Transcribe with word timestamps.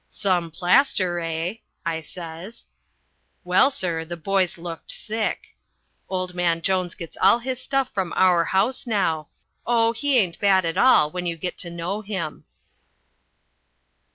"Some 0.09 0.49
plaster, 0.49 1.19
eh?" 1.19 1.57
I 1.85 2.01
says. 2.01 2.65
Well, 3.43 3.69
sir, 3.69 4.03
the 4.03 4.17
boys 4.17 4.57
looked 4.57 4.89
sick. 4.89 5.55
Old 6.09 6.33
man 6.33 6.63
Jones 6.63 6.95
gets 6.95 7.15
all 7.21 7.37
his 7.37 7.61
stuff 7.61 7.91
from 7.93 8.11
our 8.15 8.45
house 8.45 8.87
now. 8.87 9.27
Oh, 9.63 9.91
he 9.93 10.17
ain't 10.17 10.39
bad 10.39 10.65
at 10.65 10.75
all 10.75 11.11
when 11.11 11.27
you 11.27 11.37
get 11.37 11.55
to 11.59 11.69
know 11.69 12.01
him. 12.01 12.45